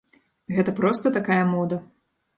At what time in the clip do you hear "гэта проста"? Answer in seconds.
0.59-1.13